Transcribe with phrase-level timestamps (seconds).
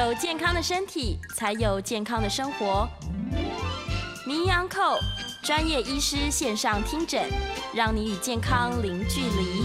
[0.00, 2.88] 有健康的身体，才有健康的生活。
[4.26, 4.98] 名医安扣
[5.42, 7.22] 专业医师线上听诊，
[7.74, 9.62] 让你与健康零距离。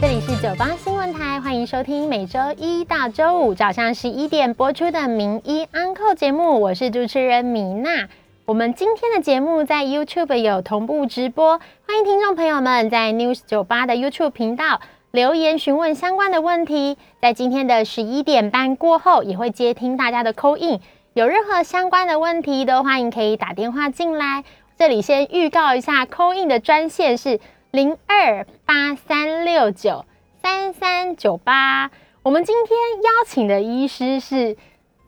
[0.00, 8.08] 这里是九八新闻台，欢迎收听每周一到周五早上十一点播出的名医安扣节目，我是主持人米娜。
[8.46, 14.80] 我们今天的节目在 YouTube 有同步直播，欢迎听众朋友们在 News 九八的 YouTube 频道
[15.18, 16.96] 留言询问相关的问题。
[17.20, 20.78] 在今天的十一点半过后，也会接听大家的 call in，
[21.12, 24.44] 有任何相关的问题都欢迎可以打电话进来。
[24.78, 27.40] 这里先预告一下，call in 的专线是
[27.72, 30.04] 零二八三六九
[30.40, 31.90] 三三九八。
[32.22, 34.56] 我们今天邀请的医师是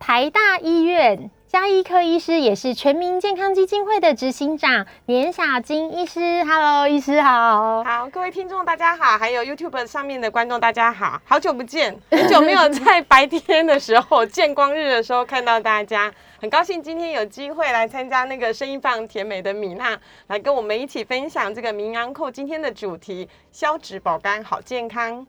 [0.00, 1.30] 台大医院。
[1.50, 25.26] 加医科医师也是全民健康基金会的执行长年小金医师，Hello，医师好，好，各位听众大家好，还有 YouTube 上面的观众大家好，好久不见，很久没有在白天的时候 见光日的时候看到大家，很高兴今天有机会来参加那个声音非常甜美的米娜，来跟我们一起分享这个民安扣今天的主题，消脂保肝好健康，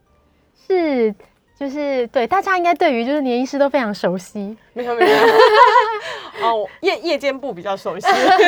[0.68, 1.16] 是。
[1.62, 5.18] 就是对大家应该对于就是年医师都非常熟悉，没有没有。
[6.42, 8.08] 哦，夜夜间部比较熟悉，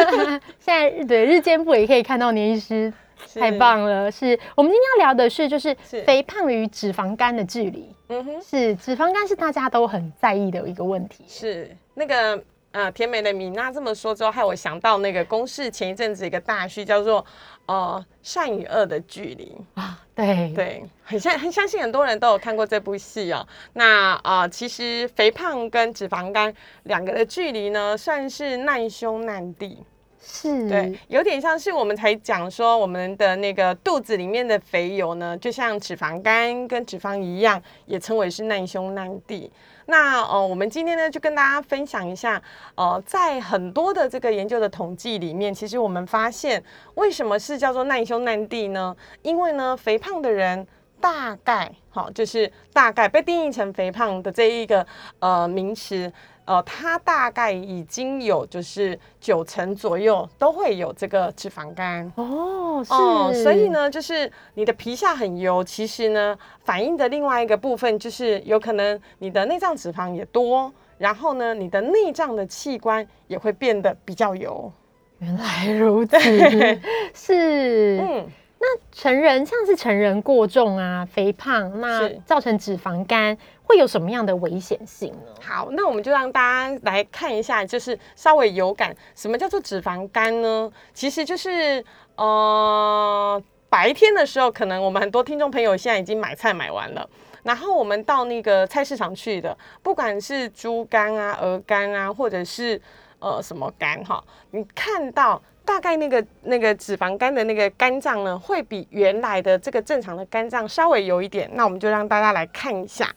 [0.59, 2.91] 现在对日间部也可以看到年医师，
[3.35, 4.09] 太棒了。
[4.11, 5.75] 是我们今天要聊的是就是。
[6.05, 12.43] 肥胖与脂肪肝的距离，嗯哼，是脂肪肝是大家都很在意的一个问题，是那个。
[12.73, 17.23] 呃，甜美的米娜这么说之后，害我想到那个公式前一阵子一个大序叫做
[17.67, 23.47] 呃善与恶的距离啊，对对，很相很相信很多人都有看过这部戏哦。
[23.73, 26.51] 那啊，其实肥胖跟脂肪肝
[26.83, 29.77] 两个的距离呢，算是难兄难弟。
[30.25, 39.51] 是对，有点像是我们才讲说，我们的那个肚子里面的肥油呢，就像脂肪肝跟脂肪一样，也称为是难兄难弟。
[39.85, 42.41] 那哦，我们今天呢，就跟大家分享一下，
[42.75, 46.63] 呃，在很多的这个研究的统计里面，其实我们发现，
[46.95, 48.95] 为什么是叫做难兄难弟呢？
[49.21, 50.65] 因为呢，肥胖的人
[51.01, 54.85] 大概，好，就是大概被定义成肥胖的这一个
[55.19, 56.11] 呃名词。
[56.45, 74.71] 呃，它大概已经有就是九成左右都会有这个脂肪肝哦，是，所以呢，就是你的皮下很油，其实呢，反映的另外一个部分就是有可能你的内脏脂肪也多，然后呢，你的内脏的器官也会变得比较油。
[75.19, 76.17] 原来如此，
[77.15, 78.25] 是，嗯。
[78.65, 85.33] 那成人像是成人过重啊、肥胖，那造成脂肪肝会有什么样的危险性呢？
[85.41, 90.71] 好，那我们就让大家来看一下，就是稍微有感，什么叫做脂肪肝呢？
[90.93, 91.83] 其实就是
[92.15, 97.05] 呃，白天的时候，可能我们很多听众朋友现在已经买菜买完了，
[97.43, 102.81] 然后我们到那个菜市场去的，不管是猪肝啊、鹅肝啊，或者是
[103.19, 105.41] 呃什么肝哈，你看到。
[105.65, 111.49] 大概那个那个脂肪肝的那个肝脏呢，会比原来的这个正常的肝脏稍微有一点。
[111.53, 113.13] 那我们就让大家来看一下，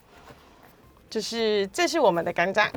[1.11, 2.71] 就是这是我们的肝脏，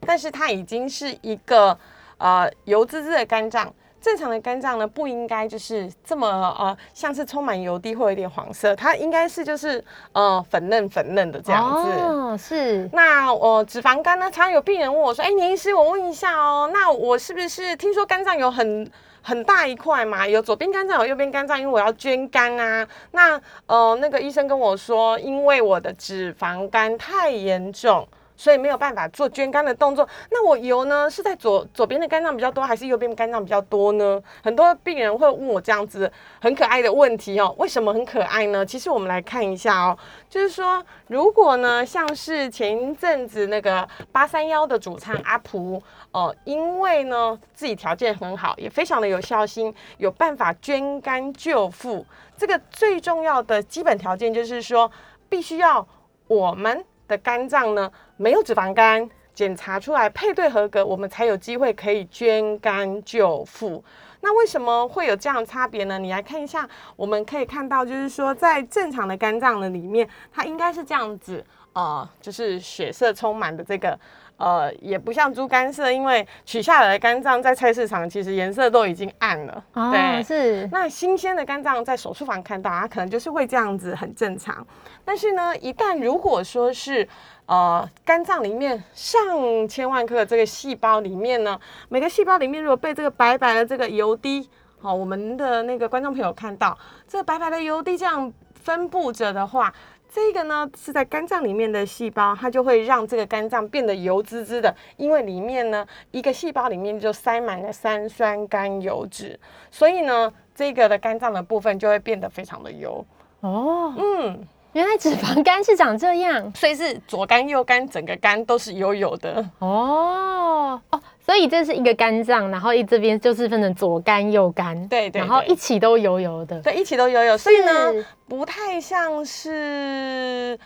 [0.00, 1.78] 但是它已经是一个
[2.18, 3.72] 呃油滋滋的肝脏。
[4.02, 9.82] 正常的肝脏呢，不应该就是这么呃，像是充满油滴或有点黄色，它应该是就是
[10.12, 11.90] 呃粉嫩粉嫩的这样子。
[12.02, 12.90] 哦，是。
[12.92, 18.90] 那呃脂肪肝呢，常常有病人问我说：“哎，年医师，我问一下哦，那我是不是听说肝脏有很
[19.22, 20.26] 很大一块嘛？
[20.26, 22.86] 有左边肝脏，有右边肝脏，因为我要捐肝啊。
[23.12, 28.06] 那呃，那个医生跟我说，因为我的脂肪肝太严重。”
[28.42, 30.08] 所以没有办法做捐肝的动作。
[30.32, 34.20] 那我油呢是在左左边的肝脏比较多，还是右边肝脏比较多呢？
[34.42, 36.10] 很多病人会问我这样子
[36.40, 37.54] 很可爱的问题哦。
[37.56, 38.66] 为什么很可爱呢？
[38.66, 39.96] 其实我们来看一下哦，
[40.28, 45.80] 就是说如果呢，像是前一阵子那个八三幺的主唱阿蒲
[46.10, 52.04] 哦，因为呢自己条件很好，也非常的有孝心，有办法捐肝救父。
[52.36, 54.90] 这个最重要的基本条件就是说，
[55.28, 55.86] 必须要
[56.26, 56.84] 我们。
[57.12, 63.84] 的肝脏呢没有脂肪肝，检查出来配对合格，我们才有机会可以捐肝救父。
[64.22, 65.98] 那为什么会有这样差别呢？
[65.98, 66.66] 你来看一下，
[66.96, 71.44] 我们可以看到，就是说在正常的肝脏的里面，它应该是这样子，
[71.74, 73.98] 呃，就是血色充满的这个。
[74.42, 79.64] 呃，也不像猪肝色，因为取下来的肝脏在菜市场其实颜色都已经暗了。
[79.72, 80.68] 对，是。
[80.72, 84.66] 那新鲜的肝脏在手术房看到，它可能就是会这样子，很正常。
[85.04, 87.06] 但是呢，一旦如果说是
[87.46, 91.56] 呃肝脏里面上千万颗这个细胞里面呢，
[91.88, 94.50] 每个细胞里面如果被这个白白的这个油滴，
[94.80, 99.72] 好，我们的那个观众朋友看到这白白的油滴这样分布着的话。
[100.14, 113.02] 这个呢是在肝脏里面的细胞，它就会让这个肝脏变得油滋滋的，因为里面呢一个细胞里面就塞满了三酸甘油脂，所以呢这个的肝脏的部分就会变得非常的油。
[113.40, 116.54] 哦，嗯，原来脂肪肝是长这样。
[116.54, 119.42] 所以是左肝右肝整个肝都是油油的。
[119.60, 126.60] 哦哦，所以这是一个肝脏，然后一这边就是分成左肝右肝，对对然后一起都油油的。
[126.60, 130.58] 对，一起都油油，所以呢，不太像是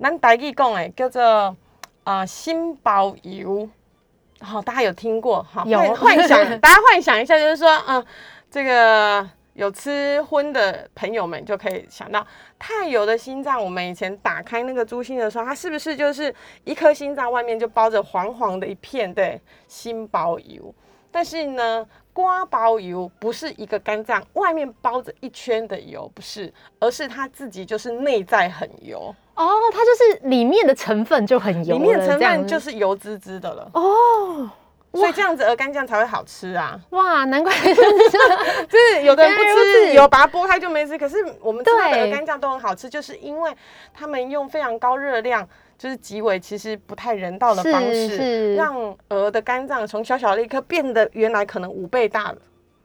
[0.00, 1.54] 咱台语讲诶叫做
[2.04, 3.68] 啊心包油。
[4.40, 5.40] 好、大家有听过？
[5.42, 8.04] 哈，有幻幻想， 大家幻想一下，就是说，嗯、
[8.50, 12.26] 这个有吃荤的朋友们就可以想到，
[12.58, 16.34] 太油的心脏，我们以前打开那个猪心的时候，它是不是就是
[16.64, 20.74] 一颗心脏外面就包着黄黄的一片，对，心包油。
[21.14, 26.50] 但是呢，瓜包油不是一个肝脏外面包着一圈的油，不是，
[26.80, 33.70] 而是它自己就是内在很油，哦，它就是里面的成分就很油了，里面的成分就是油滋滋的了。
[33.74, 34.50] 哦，
[34.92, 36.78] 所以这样子鹅肝酱才会好吃啊！
[36.90, 37.52] 哇，难怪。
[37.64, 43.50] 就是有的人不吃有把它剥开就没吃，可是我们知道的对鹅肝酱都很好吃，就是因为
[43.94, 45.48] 他们用非常高热量，
[45.78, 52.38] 就是极为其实不太人道的方式，是让鹅的肝脏从小小的一颗变得原来可能五倍大了。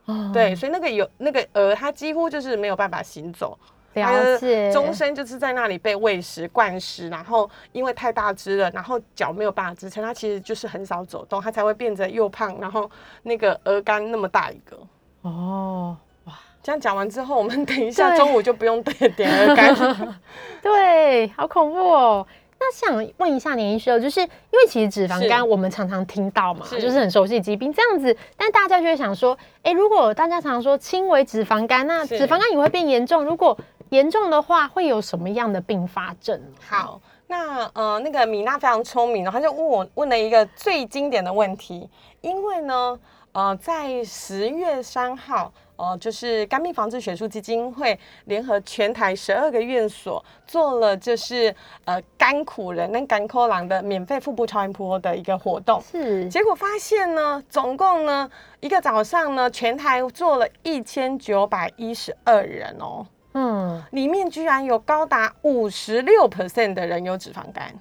[0.06, 0.32] 哦。
[0.34, 3.58] 对，所以那个有那个鹅，它几乎就是没有办法行走，
[4.02, 12.90] 它了的解，终身就是在那里被喂食灌食，然后因为太大只了，然后脚没有办法支撑，它其实就是很少走动，它才会变得又胖，然后
[13.24, 14.78] 那个鹅肝那么大一个。
[15.22, 16.34] 哦，哇
[16.64, 19.76] 这样讲完之后，我们等一下中午就不用点点鹅肝。
[20.62, 22.26] 对，好恐怖哦。
[22.60, 33.56] 那想问一下年医师哦，就是因为其实脂肪肝我们常常听到嘛，是就是很熟悉疾病这样子，但大家就会想说，哎，如果大家常说轻微脂肪肝，那脂肪肝也会变严重，如果
[33.90, 36.40] 严重的话，会有什么样的并发症？
[36.68, 41.90] 好，那呃，那个米娜非常聪明哦，她就问我问了一个最经典的问题，
[42.22, 43.00] 因为呢，
[43.32, 45.52] 呃，在十月三号。
[45.80, 47.96] 呃，就是肝病防治学术基金会
[48.26, 51.56] 联合全台十二个院所做了，就是
[51.86, 55.80] 呃甘苦人跟甘口郎的免费腹部超音波的一个活动。
[55.84, 58.28] 是结果发现呢，总共呢
[58.60, 63.06] 一个早上呢，全台做了一千九百一十二人哦，
[63.40, 67.72] 嗯，里面居然有高达五十六 percent 的人有脂肪肝，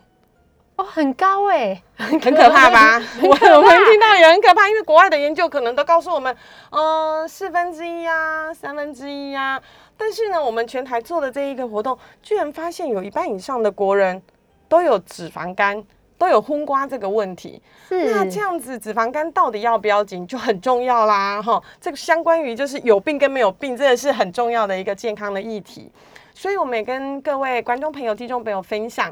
[0.76, 3.00] 哦，很高哎， 很可怕吧？
[3.23, 6.37] 我我们听到也很可怕，因为国外的研究可能都告诉我们，
[6.69, 9.58] 呃，四分之一呀，三分之一呀。
[9.97, 14.20] 但是呢，我们全台做的这一个活动，居然发现有一半以上的国人
[14.69, 15.82] 都有脂肪肝，
[16.18, 17.60] 都有荤瓜这个问题。
[17.90, 21.62] 那这样子，脂肪肝到底要不要紧就很重要啦，哈。
[21.80, 25.90] 这个相关于就是有病跟没有病，真的是很重要的一个健康的议题。
[26.34, 29.10] 所以，我们也跟各位观众朋友、听众朋友分享，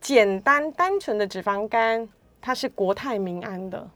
[0.00, 2.08] 简单单纯的脂肪肝，
[2.40, 3.86] 它是国泰民安的，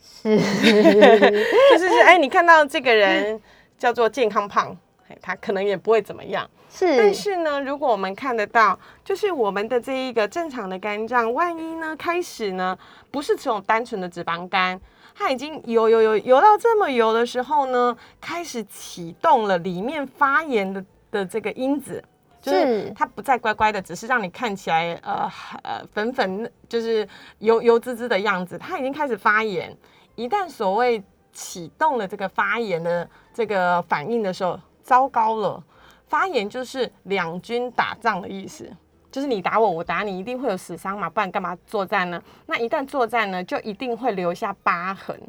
[0.00, 3.38] 是 就是是哎，你看到这个人
[3.76, 4.74] 叫做健康胖，
[5.08, 6.48] 哎，他可能也不会怎么样。
[6.78, 12.76] 但是是呢，如果我们看得到，就是我们的这一个正常的肝脏，万一呢开始呢
[13.10, 14.78] 不是这种单纯的脂肪肝，
[15.14, 22.02] 它已经油油油油到这么油的时候呢，开始启动了里面发炎的的这个因子。
[22.42, 25.28] 就是是它不再乖乖的，只是让你看起来呃
[25.64, 27.08] 呃粉粉，就是
[27.38, 29.76] 油油滋滋的样子，它已经开始发炎。
[30.14, 35.60] 一旦所谓启动了这个发炎的这个反应的时候，糟糕了。
[36.08, 38.70] 发炎就是两军打仗的意思，
[39.10, 42.22] 就是你打我，我打你，一定会有死伤嘛，不然干嘛作战呢？
[42.46, 45.20] 那一旦作战呢，就一定会留下疤痕。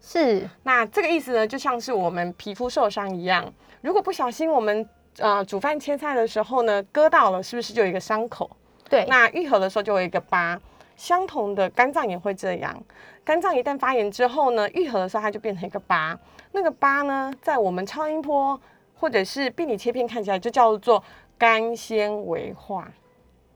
[0.00, 8.50] 是那这个意思呢，就像是我们皮肤受伤一样，如果不小心我们呃煮饭切菜的时候呢，割到了，是不是就有一个伤口？
[8.88, 10.58] 对，那愈合的时候就会有一个疤。
[10.96, 12.78] 相同的，肝脏也会这样。
[13.24, 16.18] 肝脏一旦发炎之后呢，愈合的时候它就变成一个疤。
[16.52, 18.60] 那个疤呢，在我们超音波
[19.00, 21.02] 或者是病理切片看起来就叫做
[21.38, 22.86] 肝纤维化。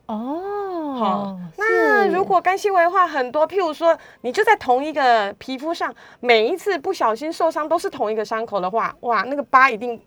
[0.07, 10.01] 哦好，那如果肝纤维化很多，譬如说你就在同一个皮肤上，每一次不小心受伤都是同一个伤口的话，哇，那个疤一定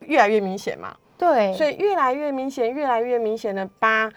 [0.00, 0.96] 越来越明显嘛。
[1.16, 4.10] 对，所以越来越明显、越来越明显的疤，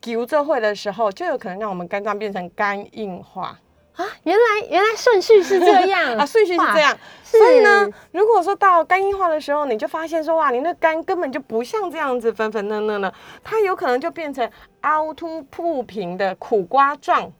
[0.00, 3.58] 灸这会的时候，就有可能让我们肝脏变成肝硬化
[3.96, 6.96] 啊，原来原来顺序是这样 啊，顺序是这样。
[7.22, 14.48] 所以呢，如果说到肝硬化的时候，你就发现说，哇，你那肝根本就不像这样子粉粉嫩嫩的，它有可能就变成
[14.82, 17.32] 凹凸不平的苦瓜状。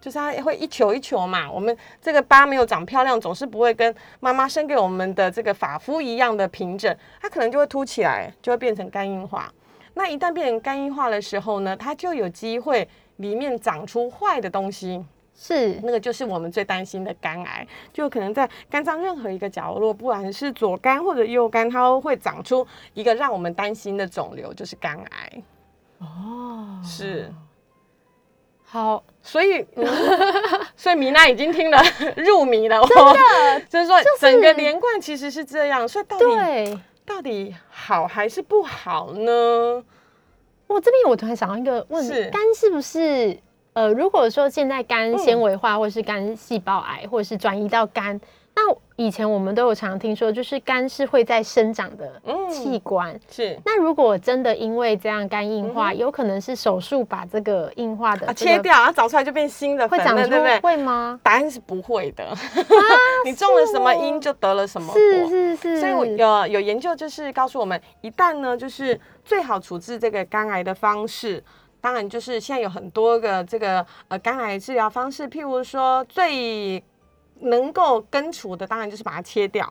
[0.00, 9.48] 就是它会一球一球嘛，我们这个疤没有长漂亮，总是不会跟妈妈生给我们的这个发肤一样的平整，它可能就会凸起来，就会变成肝硬化。
[9.94, 12.88] 那一旦变成肝硬化的时候呢，它就有机会
[13.18, 15.04] 里面长出坏的东西。
[15.44, 25.42] 是那个就是我们最担心的肝癌，就可能在肝脏任何一个角落，不管是左肝或者右肝，它都会长出一个让我们担心的肿瘤，就是肝癌。
[25.98, 27.28] 哦，是，
[28.62, 29.84] 好，所以，嗯
[30.76, 31.82] 所以米娜已经听了
[32.16, 36.80] 入迷了，真的，就是说整个连贯其实是这样，所以到底。
[37.04, 39.84] 到底好还是不好呢？
[40.68, 43.36] 我这边我突然想到一个问题，肝是不是
[43.74, 48.20] 呃，如果说现在肝纤维化，或是肝细胞癌，或者是转移到肝，
[48.54, 48.62] 那
[48.96, 53.18] 以前我们都有常听说，就是肝是会在生长的嗯器官。
[53.30, 60.60] 是那如果真的因为这样肝硬化，嗯有可能是手术把这个硬化的切掉，然后长出来就变新的会长出对不对？
[60.60, 61.18] 会吗？
[61.22, 62.28] 答案是不会的，
[63.24, 65.02] 你中了什么因就得了什么果。
[65.02, 71.42] 是是是，所以我有有研究就是告诉我们，一旦呢就是最好处置这个肝癌的方式，
[71.82, 76.82] 当然就是现在有很多个这个呃肝癌治疗方式，譬如说最
[77.40, 79.70] 能够根除的，当然就是把它切掉，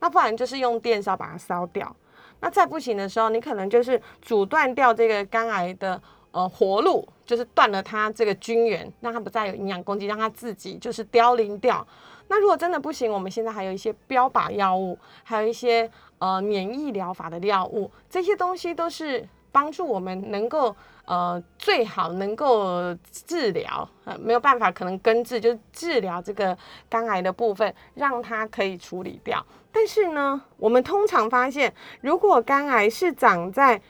[0.00, 1.94] 那不然就是用电烧把它烧掉。
[2.40, 11.86] 那再不行的时候，你可能就是阻断掉这个肝癌的呃活路，就是断了它这个菌源，让它不再有营养供给，让它自己就是凋零掉。
[12.28, 15.88] 那如果真的不行，我们现在还有一些标靶药物，还有一些
[16.18, 20.74] 呃免疫疗法的药物，这些东西都是帮助我们能够
[21.06, 26.56] 呃最好能够治疗，呃没有办法可能根治，就是治疗这个
[26.88, 29.44] 肝癌的部分，让它可以处理掉。
[29.72, 33.80] 但是呢，我们通常发现，如果肝癌是长在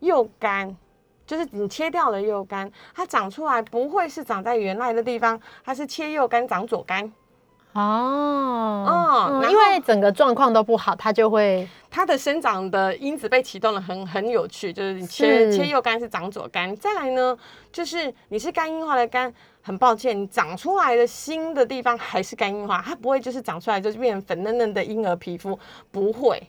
[0.00, 0.76] 右肝，
[1.26, 7.12] 就是你切掉了右肝，它长出来不会是长在原来的地方，它是切右肝长左肝。
[7.72, 17.36] 哦，哦嗯因为整个状况都不好，它就会它的生长的因子被启动了很，很有趣，就是你切是切右肝是长左肝，再来呢，
[17.72, 25.58] 就是你是肝硬化的肝，很抱歉，你长出来的新的地方还是肝硬化，它不会就是长出来就是变成粉嫩嫩的婴儿皮肤，
[25.90, 26.42] 不会。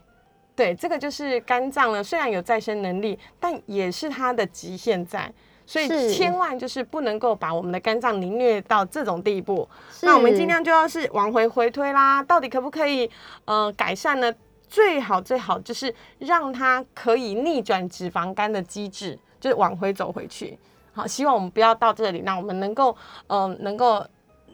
[0.54, 5.32] 对，这个就是肝脏呢，虽然有再生能力，但也是它的极限在，
[5.72, 9.66] 所以千万就是不能够把我们的肝脏凌虐到这种地步。
[10.01, 13.10] 那我们尽量就要是往回回推啦，到底可不可以
[13.46, 14.34] 呃改善呢？
[14.68, 20.60] 最好最好就是让它可以逆转脂肪肝的机制，就是往回走回去。
[20.92, 22.94] 好，希望我们不要到这里，那我们能够
[23.28, 24.06] 嗯、呃能够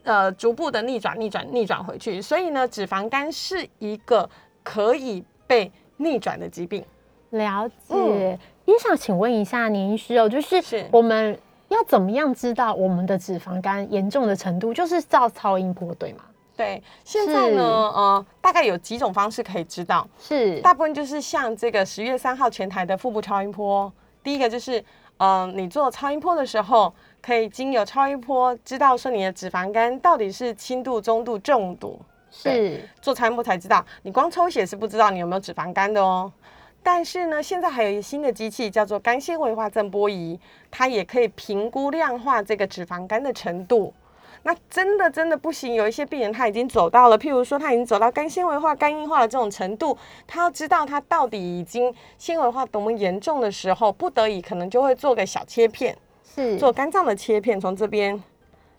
[0.04, 2.22] 呃逐步的逆转逆转逆转回去。
[2.22, 4.30] 所以呢，脂肪肝是一个
[4.64, 6.86] 可以被逆转的疾病。
[7.32, 7.74] 了解。
[7.90, 14.74] 嗯也想请问一下您医师哦，就是是我们要怎么样知道我们的脂肪肝严重的程度？
[14.74, 16.26] 就是照超音波对吗？
[16.56, 20.06] 对，现在呢，呃，大概有几种方式可以知道。
[20.20, 23.90] 是大部分就是像这个十月三号前台的腹部超音波，
[24.22, 24.84] 第一个就是，
[25.18, 32.00] 嗯、你做超音波的时候，可以经由超音波知道说你的脂肪肝到底是轻度、中度、重度。
[32.30, 36.32] 是做超音波才知道，你光抽血是不知道你有没有脂肪肝的哦。
[36.90, 40.40] 但是呢，现在还有一个新的机器叫做肝纤维化振波仪，
[40.72, 43.94] 它也可以评估量化这个脂肪肝的程度。
[44.44, 58.24] 那真的真的不行，有一些病人他已经走到了，譬如说他已经走到肝纤维化、肝硬化的这种程度，他要知道他到底已经纤维化多么严重的时候，不得已可能就会做个小切片，是做肝脏的切片，从这边，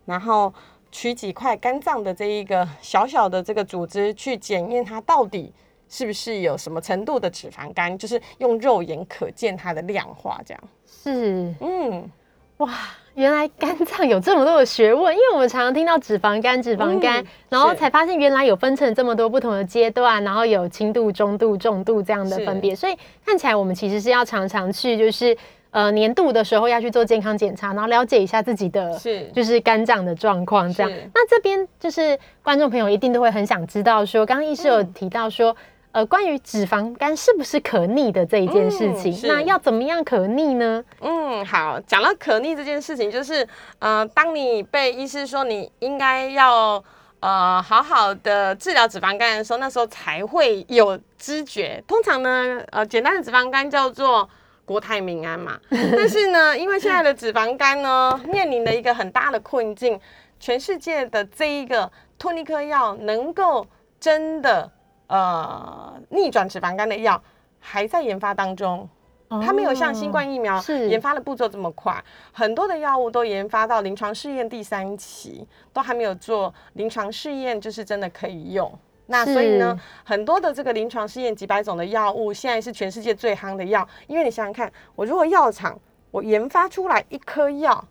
[0.06, 0.50] 然后
[0.90, 5.52] 取几块肝脏的这一个小小的这个组织去检验它到底
[5.88, 10.62] 是不是有什么程度的脂肪肝，就是用肉眼可见它的量化这样。
[10.87, 11.54] 是。
[11.61, 12.11] 嗯，
[12.59, 12.68] 哇，
[13.14, 25.37] 原来肝脏有这么多的学问，因为我们常常听到脂肪肝、脂肪肝，嗯然后才发现原来有分成这么多不同的阶段，然后有轻度、中度、重度这样的分别，所以看起来我们其实是要常常去，就是
[25.71, 29.26] 呃年度的时候要去做健康检查，然后了解一下自己的是。
[29.28, 30.92] 就是肝脏的状况这样。
[31.14, 34.92] 那这边就是观众朋友一定都会很想知道说，刚刚医师有嗯。
[34.92, 35.57] 提到说。
[35.92, 40.85] 呃，关于脂肪肝是不是可逆的这一件事情，嗯那要怎么样可逆呢？
[41.00, 43.47] 嗯，好，讲到可逆这件事情，就是
[43.78, 46.83] 呃，当你被医师说你应该要
[47.21, 51.83] 呃好好的治疗脂肪肝的时候，那时候才会有知觉。
[51.87, 54.28] 通常呢，呃，简单的脂肪肝叫做
[54.64, 59.99] 国泰民安嘛， 但是呢，因为现在的脂肪肝呢，面临的一个很大的困境，
[60.38, 63.66] 全世界的这一个托尼克药能够
[63.99, 64.71] 真的
[65.08, 67.20] 呃逆转脂肪肝的药
[67.58, 68.88] 还在研发当中。
[69.44, 78.72] 它没有像新冠疫苗研发的步骤这么快，很多的药物都研发到临床试验第三期，都还没有做临床试验，就是真的可以用。
[79.04, 83.86] 那所以呢，很多的这个临床试验几百种的药物，现在是全世界最夯的药。
[84.06, 85.78] 因为你想想看，我如果药厂
[86.10, 87.84] 我研发出来一颗药，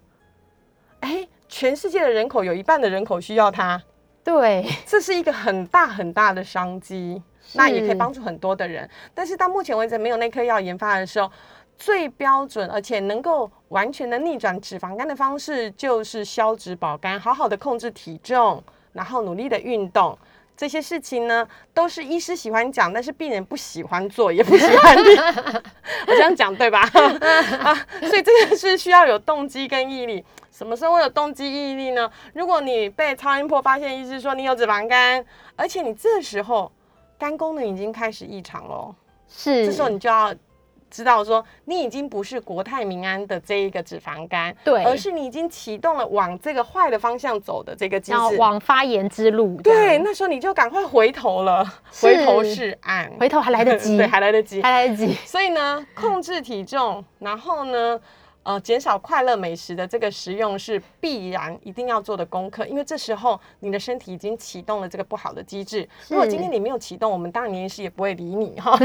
[1.02, 3.80] 哎，全世界的人口有一半的人口需要它，
[4.28, 7.24] 对， 这是一个很大很大的商机。
[7.54, 8.88] 那也可以帮助很多的人。
[9.14, 11.32] 但是到目前为止，没有那颗药研发的时候，
[11.78, 20.18] 最标准而且能够完全的逆转脂肪肝的方式，就是消脂保肝，好好的控制体重，然后努力的运动。
[20.58, 25.16] 这些事情呢，都是医师喜欢讲，但是病人不喜欢做，也不喜欢听。
[26.08, 26.82] 我这样讲对吧？
[27.62, 30.26] 啊，所以这个是需要有动机跟毅力。
[30.52, 32.10] 什么时候会有动机毅力呢？
[32.34, 35.24] 如果你被超音波发现医师说你有脂肪肝，
[35.56, 36.72] 而且你这时候
[37.20, 38.96] 肝功能已经开始异常了，
[39.30, 40.34] 是，这时候你就要。
[40.90, 49.60] 知道说你已经不是国泰民安的这一个脂肪肝，对，而是你已经启动了往这个坏的方向走的这个机制，往发炎之路。
[49.62, 51.66] 对，那时候你就赶快回头了，
[52.02, 55.14] 回头是岸，回头还来得及， 对，还来得及，还来得及。
[55.26, 58.00] 所以呢，控制体重，然后呢。
[58.48, 65.86] 呃，减少快乐美食的这个食用是必然一定要做的功课，因为这时候你的身体已经启动了这个不好的机制。
[66.08, 68.80] 如果今天你没有启动，我们当然年医师也不会理你哈。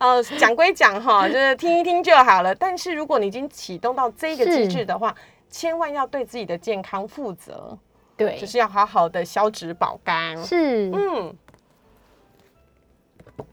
[0.00, 2.52] 呃，讲归讲哈， 就是听一听就好了。
[2.52, 5.14] 但是如果你已经启动到这个机制的话，
[5.48, 7.78] 千万要对自己的健康负责。
[8.16, 10.36] 对，就是要好好的消脂保肝。
[10.42, 11.32] 是，嗯。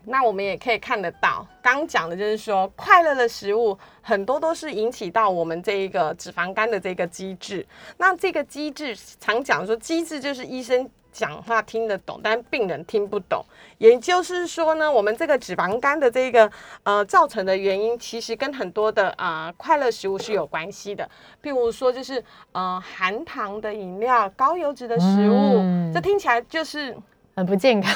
[0.05, 7.65] 那我们也可以看得到，刚讲的就是说，快乐的食物很多都是引起到我们这一个脂肪肝的这个机制。
[7.98, 13.43] 那这个机制常讲说，机制就是医生讲话听得懂，但病人听不懂。
[13.77, 16.51] 也就是说呢，我们这个脂肪肝的这个
[16.83, 21.09] 呃造成的原因，其实跟很多的啊快乐食物是有关系的。
[21.41, 26.95] 譬如说，就是呃含糖的饮料、高油脂的食物，这听起来就是
[27.36, 27.95] 很不健康。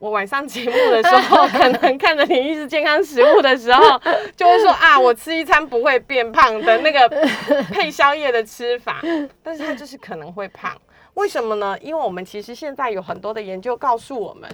[0.00, 4.00] 我晚上节目的时候， 可能看着你一直健康食物的时候，
[4.34, 7.06] 就会说啊，我吃一餐不会变胖的那个
[7.70, 9.02] 配宵夜的吃法，
[9.42, 10.72] 但是它就是可能会胖。
[11.14, 11.76] 为什么呢？
[11.82, 14.48] 因为我们其实现在有很多的研究告诉我们，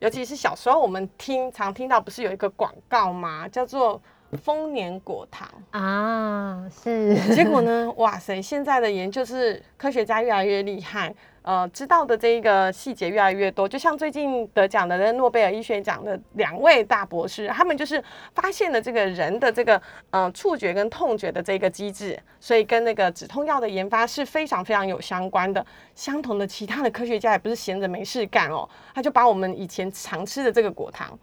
[0.00, 3.46] 尤其是小时候我们听常听到，不是有一个广告吗？
[3.46, 4.02] 叫做
[4.42, 7.14] 丰年果糖啊，是。
[7.32, 11.14] 结果呢，哇塞，现在的研究是科学家越来越厉害。
[11.42, 18.02] 呃，知道的这一个细节越来越多，就像最近得奖的那诺贝尔医学奖的两位大博士，他们就是
[18.34, 25.64] 发现了这个人的这个呃触觉跟痛觉的这个机制，所以跟那个止痛药的研发是非常非常有相关的。
[25.94, 31.18] 相同的，其他的科学家也不是闲着没事干哦，他就把我们以前常吃的这个果糖，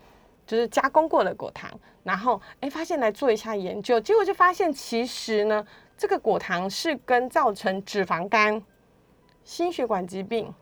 [0.47, 1.69] 就是加工过的果糖，
[2.03, 5.63] 然后哎发现来做一下研究，结果就发现其实呢，
[5.95, 8.59] 这个果糖是跟造成脂肪肝。
[9.47, 10.53] 心血管疾病，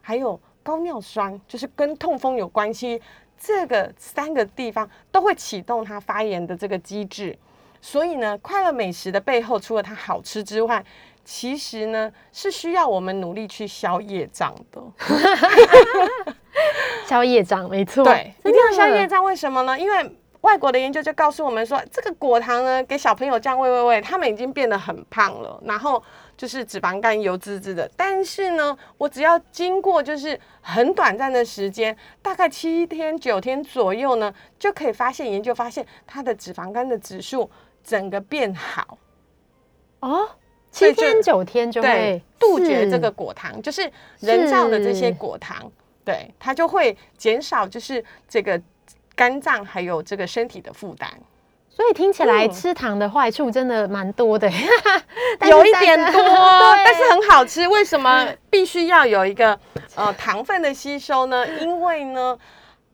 [0.00, 3.00] 还有高尿酸，就是跟痛风有关系。
[3.38, 7.38] 这个三个地方都会启动它发炎的这个机制。
[7.80, 10.84] 所以呢，快乐美食的背后，除了它好吃之外，
[11.24, 14.82] 其实呢是需要我们努力去消业障的。
[17.06, 19.22] 消业障，没错，对，一定要消业障。
[19.22, 19.78] 为什么呢？
[19.78, 26.02] 因为外国的研究就告诉我们说，这个果糖呢，给小朋友这样喂喂喂，他们已经变得很胖了，然后。
[26.34, 37.48] 就是脂肪肝油滋滋的，但是呢，我只要经过就是很短暂的时间，大概七天九天左右呢，就可以发现研究发现它的脂肪肝的指数
[37.84, 38.98] 整个变好
[40.00, 40.28] 哦，
[40.72, 45.70] 七天九天就会杜绝这个果糖，就是人造的这些果糖，
[46.04, 48.60] 对它就会减少就是这个
[49.14, 51.08] 肝脏还有这个身体的负担。
[51.74, 54.46] 所以听起来吃糖的坏处真的蛮多的，
[55.48, 56.22] 有一点多，
[56.84, 57.66] 但是很好吃。
[57.66, 59.58] 为什么必须要有一个
[59.94, 61.48] 呃糖分的吸收呢？
[61.60, 62.38] 因为呢，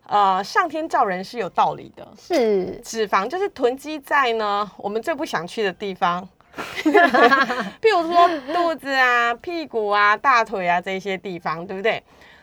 [0.07, 6.27] 呃，上天造人是有道理的，是脂肪就是囤积在呢我们最不想去的地方，
[6.85, 12.01] 譬如说肚子啊、屁股啊、大腿啊这些地方，对不对？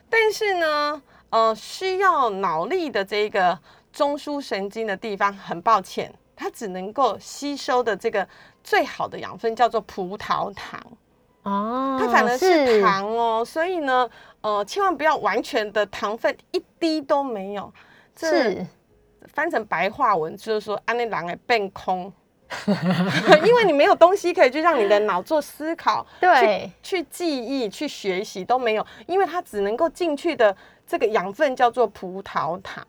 [0.10, 1.02] 但是呢，
[1.36, 3.60] 呃，需要脑力的这个
[3.92, 6.10] 中枢神经的地方，很抱歉。
[6.34, 8.26] 它只能够吸收的这个
[8.64, 10.82] 最好的养分叫做葡萄糖
[11.44, 17.70] 哦，它反而是糖哦，所以呢，呃，千万不要完全的糖分一滴都没有。
[18.18, 18.66] 是
[19.34, 22.12] 翻成白话文就是说，安内狼来变空，
[23.46, 32.86] 因为你没有东西可以去让你的脑做思考，对，去记忆、去学习都没有，因为它只能够进去的这个养分叫做葡萄糖。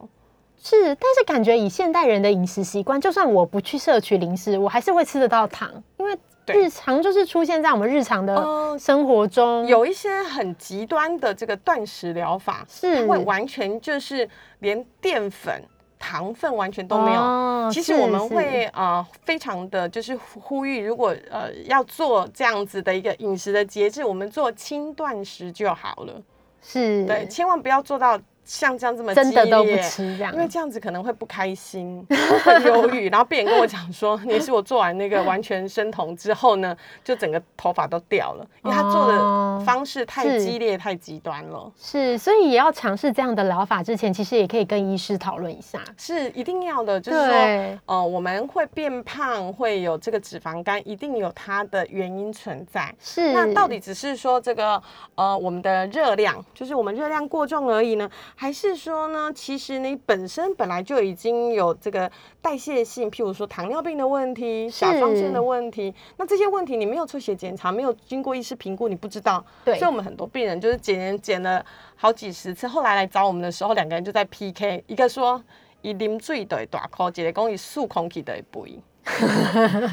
[0.59, 12.96] 是，但是感觉以现代人的饮食习惯，就算我不去摄取零食，我还是会吃得到糖，因为日常就是出现在我们日常的嗯生活中，有一些很极端的这个断食疗法，是。
[12.96, 14.29] 它会完全就是
[14.61, 15.62] 连淀粉、
[15.98, 17.20] 糖分完全都没有。
[17.20, 26.22] 哦其实我们是会呃非常的就是呼呼吁，如果呃要做这样子的一个饮食的节制，我们做轻断食就好了。
[26.62, 32.02] 是对，千万不要做到像这样这么真的都不激烈吃这样因为这样子可能会不开心，
[32.44, 41.70] 会忧郁，然后病人跟我讲说，你是我做完那个完全生酮之后呢，就整个头发都掉了，因为他做哦的方式太激烈、太极端了。
[41.76, 45.80] 是，所以也要尝试这样的疗法之前，其实也可以跟医师讨论一下。
[45.98, 52.94] 是一定要的，就是说，呃，我们会变胖，会有这个脂肪肝，一定有它的原因存在。
[53.00, 54.80] 是那到底只是说这个
[55.16, 62.09] 呃我们的热量，就是我们热量过重而已呢，还是说呢，其实你本身本来就已经有这个
[62.42, 69.42] 代谢性，譬如说糖尿病的问题、甲状腺的问题，那这些问题你没有抽血检查，没有经过医师评估，你不知道。
[69.64, 71.64] 对所以我们很多病人就是检验检了
[71.96, 75.42] 好几十次，后来来找我们的时候，两个人就在 PK，一个说
[75.81, 78.83] 伊啉水都会大哭，一个讲伊漱空气都会肥。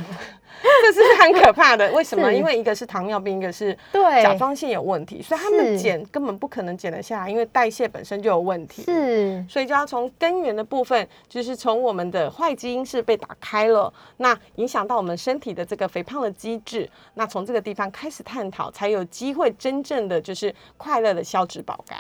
[0.94, 2.32] 这是很可怕的，为什么？
[2.32, 8.84] 因为一个是糖尿病，一个是对甲状腺有问题，所以他们是减根本不可能减得下来，因为代谢本身就有问题。
[8.84, 21.98] 是所以就要从根源的部分，就是从我们的坏基因是被打开了，那影响到我们身体的这个肥胖的机制，那从这个地方开始探讨，才有机会真正的就是快乐的消脂保肝。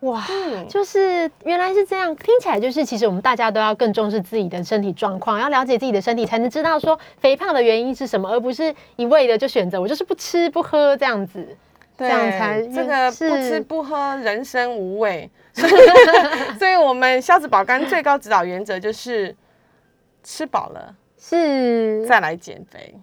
[0.00, 11.56] 哇，嗯，就是原来是这样，听起来就是其实我们大家都要更重视自己的身体状况，要了解自己的身体，才能知道说肥胖的原因是什么，而不是一味的就选择我就是不吃不喝这样子。
[11.98, 15.30] 这样才这个不吃不喝，人生无味。
[16.58, 19.36] 所以，我们消脂保肝最高指导原则就是
[20.22, 22.94] 吃饱了是再来减肥。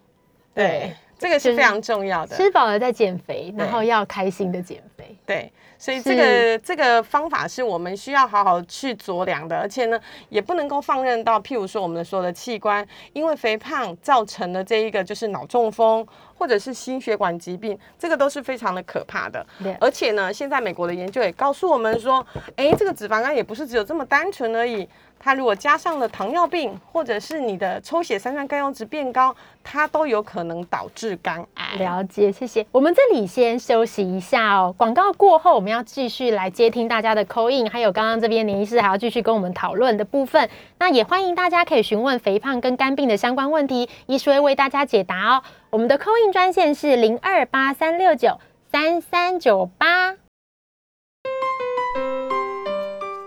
[0.55, 2.35] 对对，这个是是非常重要的。
[2.35, 4.96] 吃饱了再减肥，然后要开心的减肥。
[5.25, 16.05] 对，所以这个这个方法是我们需要好好去酌量的，而且呢，也不能够放任到，譬如说我们的所有的器官，因为肥胖造成的这一个就是脑中风
[16.37, 19.45] 或者是心血管疾病，这个都是非常的可怕的。
[19.63, 24.87] 对而且呢，现在美国的研究也告诉我们说，哎，这个脂肪肝也不是只有这么单纯而已。
[25.19, 31.75] 它如果加上了糖尿病，或者是你的抽血三酸甘油脂变高，它都有可能导致肝癌。
[31.79, 32.63] 了解，谢谢。
[32.71, 34.73] 我们这里先休息一下哦。
[34.77, 40.49] 广告过后，我们要继续来接听大家的 call in，还有刚刚这边林医师还要继续跟我们讨论的部分。
[40.79, 45.43] 那也欢迎大家可以询问肥胖跟肝病的相关问题，医师会为大家解答哦。
[45.69, 48.39] 我们的 call in 专线是零二八三六九
[48.71, 50.15] 三三九八。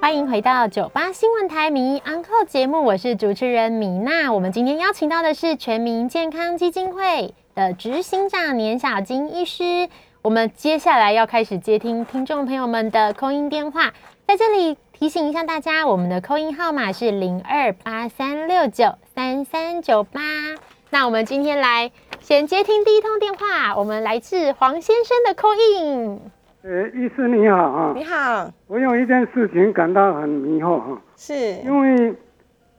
[0.00, 4.33] 欢迎回到九八新闻台民意 Uncle 节目，我是主持人米娜。
[4.33, 9.88] 我们今天邀请到的是全民健康基金会的执行长年小金医师。
[10.22, 13.90] 我们接下来要开始接听听众朋友们的扣音电话，
[14.26, 20.20] 在这里提醒一下大家，我们的扣音号码是零二八三六九三三九八。
[20.90, 26.20] 那我们今天来先接听第一通电话，我们来自黄先生的扣音。
[26.64, 32.14] 呃，医师你好啊，你好，我有一件事情感到很迷惑哈，是因为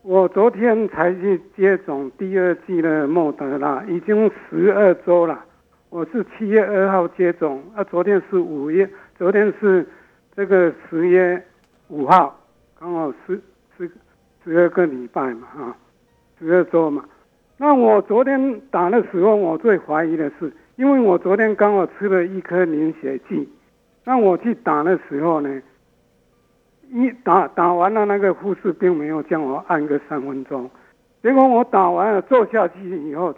[0.03, 5.45] 我昨天才去接种第二季的莫德纳，已经十二周了。
[5.91, 9.85] 我是七月二号接种，啊，昨天是五月，昨天是
[10.33, 11.45] 这个十月
[11.89, 12.33] 五号，
[12.79, 13.37] 刚好十
[13.77, 13.91] 十
[14.41, 15.75] 十二个礼拜嘛，哈、
[16.39, 17.03] 十二周嘛。
[17.57, 23.49] 那我昨天打的时候，我最怀疑的是，因为我昨天刚好吃了一颗凝血剂，
[24.05, 25.61] 那我去打的时候呢，
[26.89, 30.71] 一打打完了，那个护士并没有叫我按个三分钟，
[31.21, 33.35] 结果我打完了坐下去以后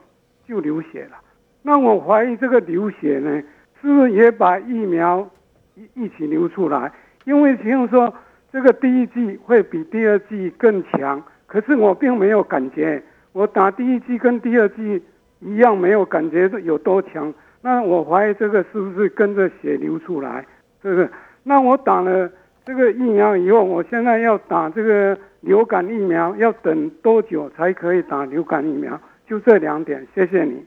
[0.47, 1.17] 就流血了。
[1.63, 3.41] 那我怀疑这个流血呢，
[3.81, 5.27] 是不是也把疫苗
[5.75, 6.91] 一一起流出来？
[7.23, 8.13] 因为听说
[8.51, 15.01] 这个第一剂会比第二剂更强，可是我并没有感觉，我打第一剂跟第二剂
[15.39, 17.33] 一样没有感觉有多强。
[17.61, 20.45] 那我怀疑这个是不是跟着血流出来？
[20.81, 21.09] 这个，
[21.43, 22.29] 那我打了
[22.65, 28.99] 这个疫苗以后，我现在要打这个流感疫苗，要等多久才可以打流感疫苗？
[29.25, 30.61] 就这两点，谢谢你。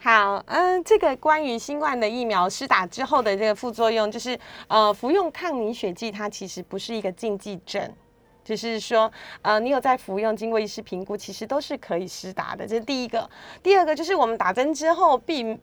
[0.00, 7.92] 好，嗯，这个关于新冠的疫苗施打之后的这个副作用，就是呃，服用抗凝血剂，它其实不是一个禁忌症，
[8.44, 9.10] 就是说，
[9.42, 12.66] 呃，你有在服用，经过医师评估，其实都是可以施打的。
[12.66, 13.28] 这是第一个。
[13.62, 15.58] 第二个就是我们打针之后必。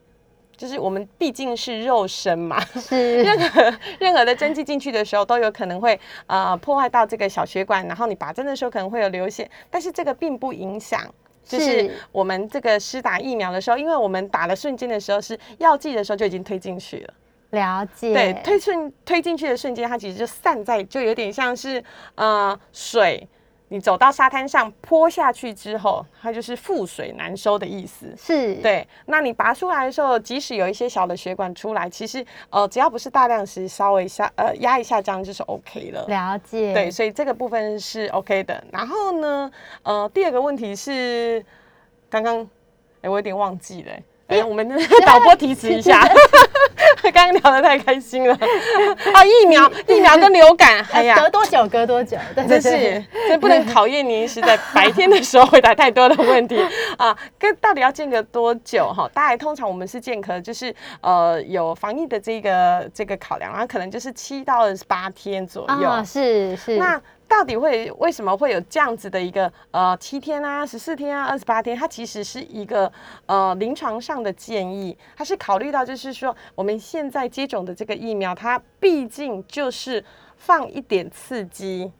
[0.56, 11.02] 就是我们毕竟是肉身嘛，是 任何任何的针剂进去的时候都有可能会呃破坏到这个小血管，然后你拔针的时候可能会有流血，但是这个并不影响
[11.46, 17.14] 就是是我们这个施打疫苗的时候，因为我们打的瞬间的时候是药剂的时候就已经推进去了。
[17.50, 21.82] 了解，对，推顺推进去的瞬间，它其实就散在，就有点像是
[22.16, 23.26] 呃水，
[23.68, 28.14] 你走到沙滩上泼下去之后，它就是覆水难收的意思。
[28.16, 36.06] 是，对，那你拔出来的时候，即使有一些小的血管出来，其实呃只要不是大量时，稍微下呃压一下，这样就是 OK 了。
[36.06, 38.62] 了解，对，所以这个部分是 OK 的。
[38.70, 39.50] 然后呢，
[39.82, 41.44] 呃，第二个问题是
[42.08, 42.48] 刚刚，
[43.02, 43.92] 哎，我有点忘记了、
[44.26, 44.68] 哎、我们
[45.06, 46.00] 导播提示一下，
[47.12, 48.34] 刚刚聊得太开心了。
[48.34, 51.66] 啊， 疫苗，疫苗跟流感，哎呀，隔多久？
[51.68, 52.16] 隔多久？
[52.34, 56.58] 对真是，这不能考验您是在白天的时候回答太多的问题
[56.98, 57.16] 啊。
[57.38, 59.08] 跟到底要间隔多久哈？
[59.14, 65.88] 大概通常我们是间隔，就是呃有防疫的这个这个考量，然后可能就是七到八天左右。
[65.88, 71.76] 啊，是是，那到底会为什么会有这样子的一个呃七天啊、十四天啊、二十八天？
[71.76, 72.90] 它其实是一个
[73.26, 80.02] 呃临床上的建议，它是考虑到就是说我们现在接种的这个疫苗，它毕竟就是
[80.36, 81.90] 放一点刺激，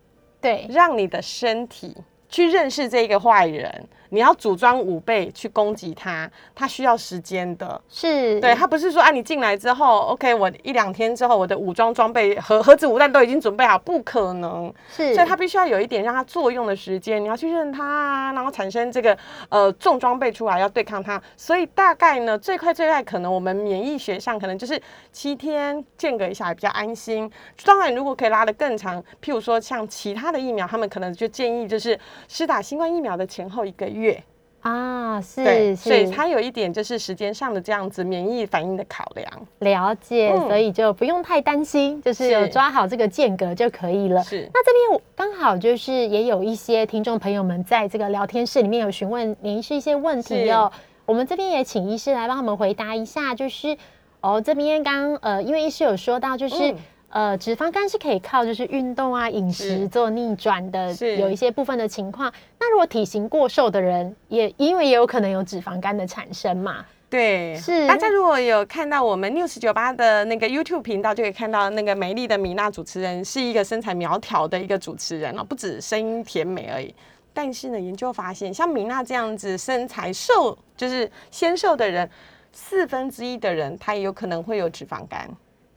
[0.40, 1.96] 对让你的身体
[2.28, 3.88] 去认识这个坏人。
[4.10, 7.80] 你要组装五倍去攻击它，它需要时间的。
[7.88, 14.72] 是，对，它不是说啊，你进来之后，OK，我一两天之后，我的武装装备核核子武弹都已经准备好，不可能。
[14.88, 19.16] 是，所以它必须要有一点让它作用的时间，你要去认它啊，然后产生这个
[19.48, 21.20] 呃重装备出来要对抗它。
[21.36, 27.30] 所以大概呢，最快最快可能我们免疫学上可能就是七天间隔一下比较安心。
[27.64, 33.95] 当然，如果可以拉得更长，譬如说像其他的疫苗，他们可能就建议就是施打新冠疫苗的前后一个月。
[34.60, 39.46] 啊，是，所以是它有一点就是时间上的这样子免疫反应的考量。
[39.60, 40.48] 了解，嗯。
[40.48, 44.24] 所以就不用太担心，就是有抓好这个间隔就可以了。
[44.24, 44.50] 是。
[44.52, 50.72] 那这边我刚好就是也有一些听众朋友们在这个聊天室里面有询问您是一些问题哦，
[51.04, 53.76] 我们这边也请医师来帮我们回答一下，就是
[54.20, 56.72] 哦这边刚呃因为医师有说到就是。
[56.72, 56.76] 嗯
[57.16, 62.30] 呃，脂肪肝是可以靠就是运动啊、饮食做逆转的，有一些部分的情况。
[62.60, 66.84] 那如果体型过瘦的人，也因为也有可能有脂肪肝的产生嘛？
[67.08, 76.94] 对，是大家如果有看到我们 News 九八的那个 YouTube 频道，就可以看到那个美丽的米娜主持人是一个身材苗条的一个主持人哦，不止声音甜美而已。
[77.32, 82.06] 但是呢，研究发现，像米娜这样子身材瘦，就是纤瘦的人，
[82.52, 85.26] 四分之一的人他也有可能会有脂肪肝。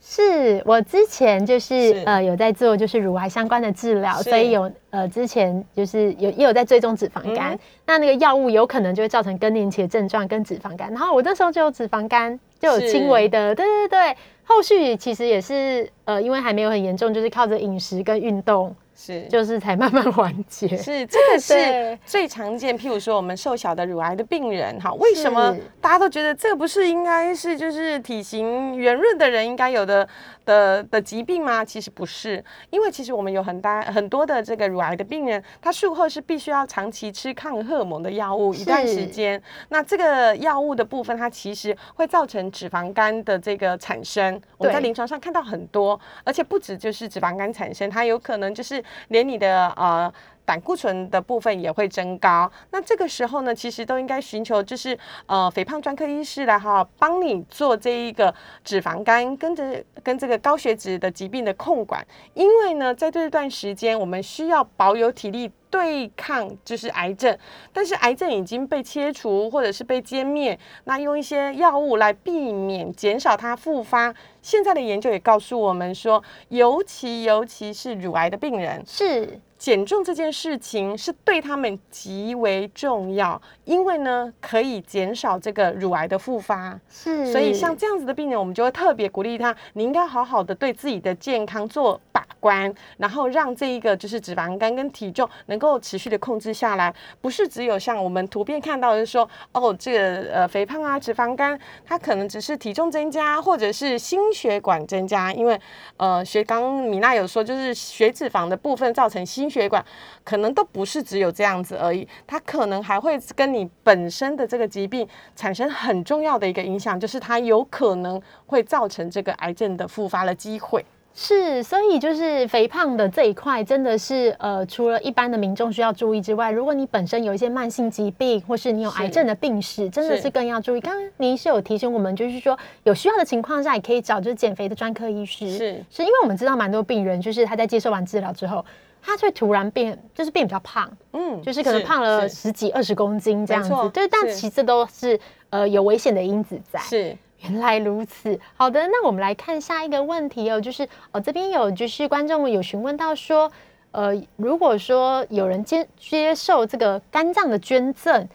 [0.02, 2.04] 是我之前就是是。
[2.06, 7.60] 呃有在做就是乳癌相关的治疗，所以有呃之前就是有也有在追踪脂肪肝，嗯。
[7.86, 20.68] 那那个药物有可能就会造成更年期的症状跟脂肪肝，然后我那时候就有脂肪肝，就有轻微的，对对对，后续其实也是呃因为还没有很严重，就是靠着饮食跟运动，是就是才慢慢缓解。
[20.76, 22.78] 是，这个是最常见。
[22.78, 30.06] 譬如说，我们瘦小的乳癌的病人，哈，为什么大家都觉得这个不是应该是就是体型圆润的人应该有的
[30.50, 31.64] 的的疾病吗？
[31.64, 39.40] 其实不是，因为其实我们有很大很多的这个乳癌的病人，他术后是必须要长期吃抗荷尔蒙的药物一段时间。
[39.70, 44.42] 那这个药物的部分，它其实会造成脂肪肝的这个产生。
[44.58, 50.12] 我们在临床上看到很多，而且不止就是脂肪肝产生，它有可能就是连你的呃。
[50.50, 58.34] 胆固醇的部分也会增高，那这个时候呢，其实都应该寻求就是呃肥胖专科医师来哈帮你做这一个
[58.64, 67.38] 脂肪肝跟着跟这个高血脂的疾病的控管，因为呢，在这段时间我们需要保有体力对抗就是癌症，
[67.72, 74.12] 但是癌症已经被切除或者是被歼灭，那用一些药物来避免减少它复发。
[74.42, 79.40] 现在的研究也告诉我们说，尤其尤其是乳癌的病人，是。
[79.60, 86.80] 减重这件事情是对他们极为重要，因为呢可以减少这个乳癌的复发。
[86.90, 105.60] 是，所以像这样子的病人，我们就会特别鼓励他，你应该好好的对自己的健康做把关，然后让这一个就是脂肪肝跟体重能够持续的控制下来，不是只有像我们图片看到的说，哦，这个呃肥胖啊、脂肪肝，它可能只是体重增加，或者是心血管增加，因为
[105.98, 109.84] 呃血刚刚米娜有说，就是血脂肪的部分造成心血管，
[110.24, 120.86] 可能都不是只有这样子而已，它可能还会跟你本身的这个疾病产生很重要的一个影响，就是它有可能会造成这个癌症的复发的机会。
[121.12, 130.80] 是，所以就是肥胖的这一块，真的是呃，除了一般的民众需要注意之外，如果你本身有一些慢性疾病，或是你有癌症的病史，真的是是更要注意。
[130.80, 135.50] 刚刚您是有提醒我们，就是说有需要的情况下，也可以找就是减肥的专科医师。
[135.50, 138.64] 是是因为我们知道蛮多病人，就是他在接受完治疗之后。
[139.02, 143.74] 他会突然变，就是变比较胖，嗯，就是可能胖了十几二十公斤这样子。
[143.94, 146.80] 对，但其实都是呃有危险的因子在。
[146.80, 153.50] 是原来如此，好的，那我们来看下一个问题哦，就是哦这边有就是观众有询问到说，
[153.92, 158.28] 呃，如果说有人接接受这个肝脏的捐赠，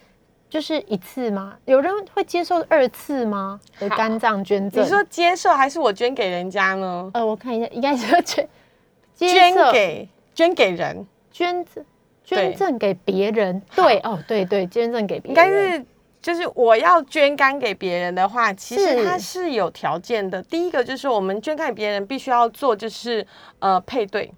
[0.49, 1.55] 就是一次吗？
[1.65, 3.59] 有人会接受二次吗？
[3.79, 4.83] 的肝脏捐赠？
[4.83, 7.11] 你说接受还是我捐给人家呢？
[7.13, 8.49] 呃，我看一下，应该是捐
[9.13, 11.83] 接捐给捐给人，捐赠
[12.23, 12.37] 对。
[12.37, 15.83] 捐赠给别人，对哦，对对，捐赠给别人，应该是
[16.21, 20.43] 就是我要捐肝给别人的话，其实它是有条件的。
[20.43, 23.25] 第一个就是我们捐肝给别人必须要做就是
[23.57, 24.31] 呃配对。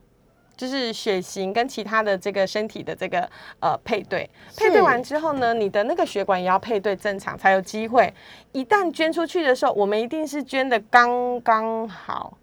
[0.57, 3.29] 就是血型跟其他的这个身体的这个
[3.59, 8.11] 呃配对，配对完之后呢，你的那个血管也要配对正常才有机会。
[8.53, 12.35] 一旦捐出去的时候，我们一定是捐的刚刚好，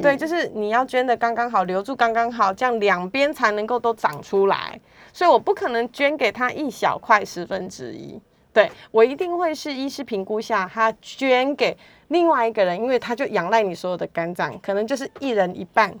[0.00, 4.78] 对，就是你要捐的刚刚好，留住刚刚好，这样两边才能够都长出来。
[5.12, 8.20] 所以我不可能捐给他一小块十分之一，
[8.52, 11.76] 对我一定会是医师评估下，他捐给
[12.08, 15.92] 另外一个人，因为他就仰赖你所有的肝脏，可能就是一人一半，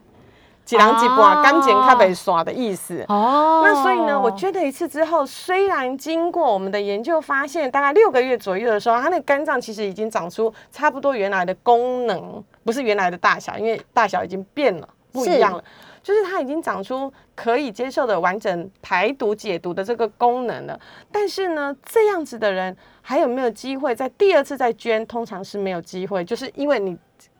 [0.68, 3.02] 几人几半，肝钱卡被耍的意思。
[3.08, 15.64] 哦，那所以呢，我捐了一次之后，虽然经过我们的研究发现，大概六个月左右的时候，它那个肝脏其实已经长出差不多原来的功能，不是原来的大小，因为大小已经变了，不一样了。
[16.02, 20.78] 就是它已经长出可以接受的完整排毒解毒的这个功能了。
[21.10, 25.06] 但是呢，这样子的人还有没有机会在第二次再捐？
[25.06, 26.94] 通常是没有机会，就是因为你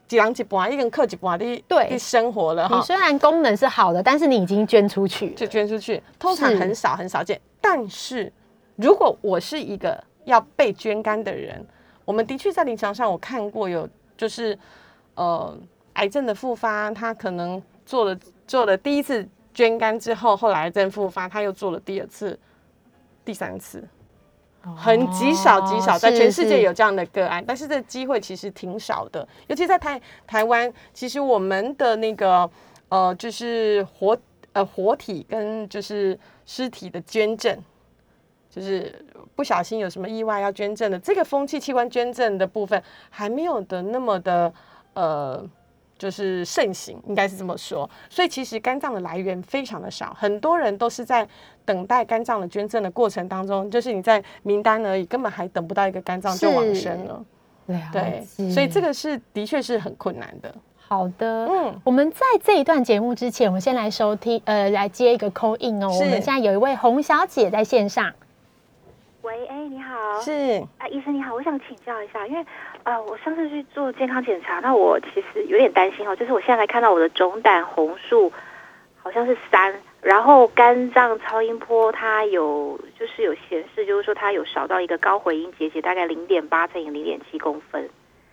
[0.09, 2.77] 几人几半，一个人克几半的对的生活了哈。
[2.77, 7.39] 你虽然功能是好的，但是你已经捐出去，就捐出去，通常很少很少见。
[7.61, 8.33] 但是
[8.77, 11.65] 如果我是一个要被捐肝的人，
[12.07, 14.59] 我们的确在临床上我看过有就是
[15.15, 15.55] 呃
[15.95, 22.39] 癌症的复发，他可能做了做了第一次捐肝之后，后来癌症复发，他又做了第二次、
[23.25, 23.87] 第三次。
[24.77, 32.49] 很极少极少，在全世界有这样的个案，但是这机会其实挺少的，尤其在台台湾，其实我们的那个
[32.89, 34.17] 呃，就是活
[34.53, 37.57] 呃活体跟就是尸体的捐赠，
[38.51, 39.05] 就是
[39.35, 44.53] 不小心有什么意外要捐赠的，这个风气器官捐赠的部分还没有的那么的
[44.95, 45.49] 呃。
[45.99, 47.91] 就是盛行，应该是这么说。
[48.09, 51.29] 所以其实肝脏的来源非常的少，很多人都是在
[51.69, 57.23] 等待肝脏的捐赠的过程当中，就是你在名单而已，根本还等不到一个肝脏就往生了。
[57.67, 60.55] 了对，所以这个是的确是很困难的。
[60.79, 65.93] 好的，嗯，我们在这一段节目之前，我们先来收听，呃，来接一个 call in 哦。
[65.93, 68.11] 是我们现在有一位洪小姐在线上，
[69.21, 72.43] 喂，哎，你好，是啊，医生你好，我想请教一下，因为
[72.85, 78.33] 呃，我上次去做健康检查，那我其实有点担心哦，就是我现在看到我的总胆红素
[78.97, 87.91] 好像是三，然后肝脏超音波它有就是有显示，就是说它有少到一个高回音结节，大概零点八乘以零点七公分，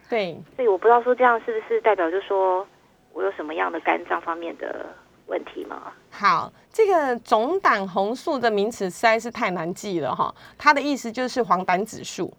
[0.08, 2.66] 对，所以我不知道说这样是不是代表就说
[3.14, 4.86] 我有什么样的肝脏方面的
[5.26, 5.92] 问题吗？
[6.12, 10.34] 好，这个总胆红素的名词实在是太难记了哈。
[10.58, 12.32] 它的意思就是黄疸指数，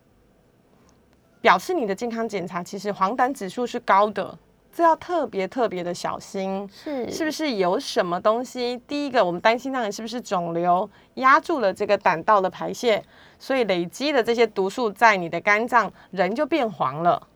[1.40, 4.38] 表示你的健康检查其实黄疸指数是高的，
[4.76, 6.68] 这要特别特别的小心。
[6.70, 8.76] 是是不是有什么东西？
[8.86, 13.02] 第一个，我们担心当然是不是肿瘤压住了这个胆道的排泄，
[13.38, 17.26] 所以累积的这些毒素在你的肝脏，人就变黄了。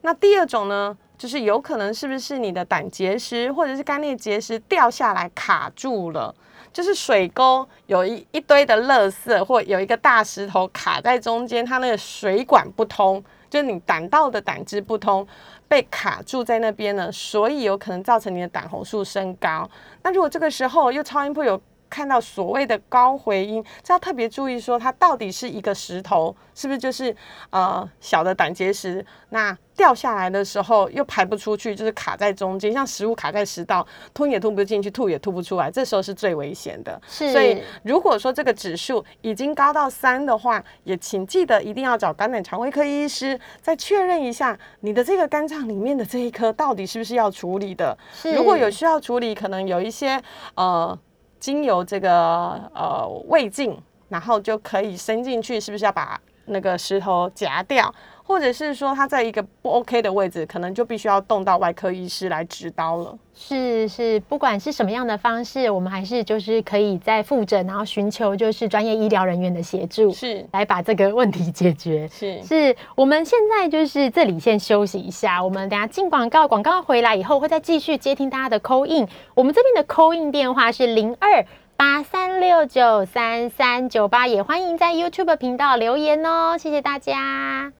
[0.00, 6.34] 那第二种呢，就是有可能是不是你的胆结石或者是肝内结石掉下来卡住了，
[6.72, 15.26] 就是水沟有一一堆的垃圾，或有一个大石头卡在中间，它那个水管不通，就是你胆道的胆汁不通，
[15.66, 19.68] 被卡住在那边了，所以有可能造成你的胆红素升高。
[20.02, 27.14] 那如果这个时候又超音波有看到所谓的高回音，这要特别注意说，它到底是一个石头，是不是就是
[27.50, 29.04] 呃小的胆结石？
[29.30, 37.00] 那掉下来的时候又排不出去，就是卡在中间，像食物卡在食道，吞也吞不进去，吐也吐不出来，这时候是最危险的。
[37.06, 47.96] 是所以如果说这个指数已经高到三的话，也请记得一定要找肝胆肠胃科医师再确认一下你的这个肝脏里面的这一颗到底是不是要处理的。
[48.12, 50.20] 是如果有需要处理，可能有一些
[50.56, 50.98] 呃
[51.38, 57.94] 经由这个呃胃镜，然后就可以伸进去，是不是要把那个石头夹掉？
[58.28, 63.18] 或者是说他在一个不 OK 的位置，可能就必须要动到外科医师来指刀了。
[63.34, 72.06] 是是，不管是什么样的方式，我们还是就是可以在复诊，然后寻求就是专业医疗人员的协助，是来把这个问题解决。
[72.08, 79.08] 是是我们现在就是这里先休息一下，我们等下进广告，广告回来以后会再继续接听大家的 call in。
[79.34, 81.46] 我们这边的 call in 电话是零二
[81.78, 87.72] 八三六九三三九八，也欢迎在 YouTube 频道留言哦，谢谢大家。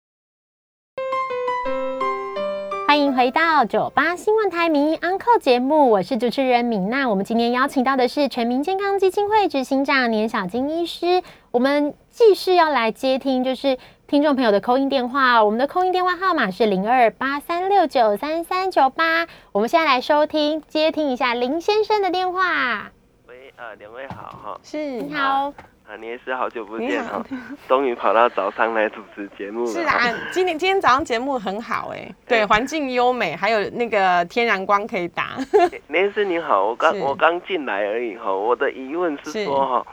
[2.86, 7.08] 欢迎回到九八新闻台民意 Uncle 节目，我是主持人米娜。
[7.08, 11.22] 我们今天邀请到的是全民健康基金会执行长年小金医师。
[11.50, 15.44] 我们继续要来接听，就是听众朋友的扣音电话。
[15.44, 19.26] 我们的扣音电话号码是零二八三六九三三九八。
[19.52, 22.90] 我们现在来收听接听一下林先生的电话。
[23.28, 25.52] 喂，呃，两位好哈，是你好，
[25.88, 27.24] 啊，你也是好久不见哈，
[27.66, 29.72] 终于跑到早上来主持节目了。
[29.72, 35.38] 是啊，今 天今天早上节目很好哎、对，环境优美，还有那个天然光可以打。
[35.88, 39.86] 连师你好，我刚我刚进来而已哈，我的疑问是是说哈，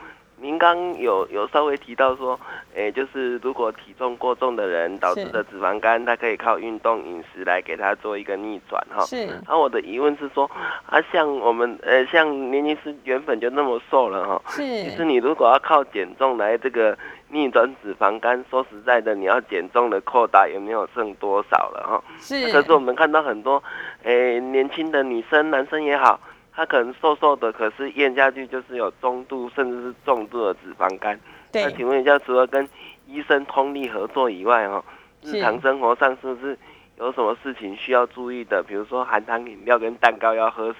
[0.45, 2.39] 您刚有有稍微提到说，
[2.75, 9.03] 诶，就是如果体重过重的人导致的脂肪肝，它可以靠运动饮食来给他做一个逆转哈。
[9.05, 10.45] 是然后我的疑问是说，
[10.85, 16.95] 啊，像我们呃，像年医师原本就那么瘦了哈，是其实你如果要靠减重来这个
[17.29, 22.03] 逆转脂肪肝，说实在的，你要减重的扣打也没有剩多少了哈。
[22.19, 23.63] 是，可是我们看到很多，
[24.03, 26.19] 诶、年轻的女生、男生也好，
[26.55, 31.19] 他可能瘦瘦的，可是咽下去就是有中度甚至是重度的脂肪肝。
[31.51, 32.67] 那请问一下，除了跟
[33.07, 34.83] 医生通力合作以外，哈，
[35.21, 36.57] 日常生活上是不是
[36.97, 38.63] 有什么事情需要注意的？
[38.65, 40.73] 比如说含糖饮料跟蛋糕要喝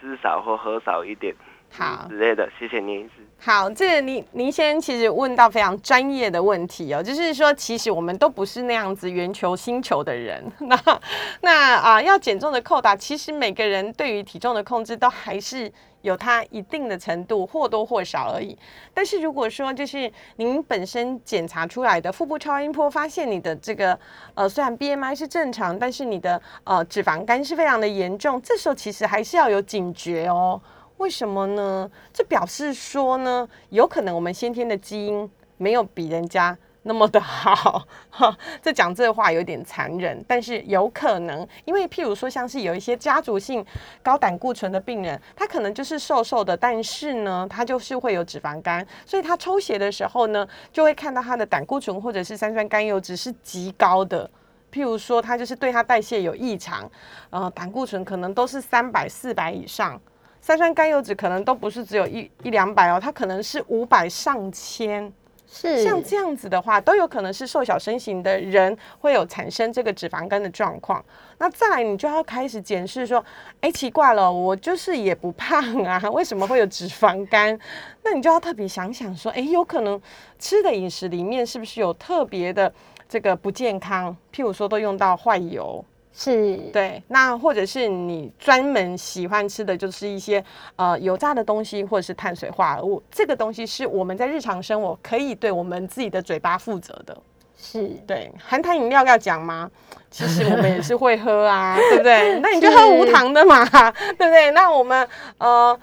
[0.00, 1.34] 吃少或喝少一点，
[1.70, 2.48] 好之类的。
[2.58, 3.08] 谢谢您，
[3.38, 10.44] 好，这个您您先其实问到非常专业的问题哦，就是说，其实我们都不是那样子圆球星球的人。
[10.60, 11.00] 那
[11.40, 18.58] 那啊、要减重的扣打，其实每个人对于体重的控制都还是有它一定的程度，或多或少而已。
[18.92, 23.98] 但是如果说就是您本身检查出来的腹部超音波发现你的这个
[24.34, 30.60] 呃虽然 BMI 是正常，但是你的呃脂肪肝是非常的严重，这时候其实还是要有警觉哦。
[31.00, 31.90] 为什么呢？
[32.12, 37.82] 这表示说呢，有可能我们先天的基因没有比人家那么的好。
[38.10, 43.64] 哈，这讲这话有点残忍，但是有可能，因为譬如说像是有一些家族性
[44.02, 54.30] 高胆固醇的病人，他可能就是瘦瘦的，但是呢，他就是会有脂肪肝，所以他抽血的时候呢，就会看到他的胆固醇或者是三酸甘油脂是极高的。
[54.70, 56.88] 譬如说，他就是对他代谢有异常，
[57.30, 59.98] 呃，胆固醇可能都是三百、四百以上，
[60.40, 65.12] 三酸甘油脂可能都不是只有一一两百哦，它可能是五百上千。
[65.52, 71.04] 是像这样子的话，都有可能是瘦小身形的人会有产生这个脂肪肝的状况。
[71.38, 73.24] 那再来，你就要开始检视说，
[73.60, 77.58] 哎，奇怪了，我就是也不胖啊， 为什么会有脂肪肝？
[78.04, 80.00] 那你就要特别想想说，哎，有可能
[80.38, 82.72] 吃的饮食里面是不是有特别的
[83.08, 84.16] 这个不健康？
[84.32, 90.44] 譬如说，都用到坏油，是，对，那或者是你专门喜欢吃的就是一些
[90.76, 97.16] 呃油炸的东西，或者是碳水化合物，这个东西是我们在日常生活可以对我们自己的嘴巴负责的。
[97.56, 99.70] 是对，含糖饮料要讲吗？
[100.10, 102.38] 其实我们也是会喝啊， 对不对？
[102.40, 104.50] 那你就喝无糖的嘛，对不对？
[104.52, 105.06] 那我们
[105.38, 105.78] 呃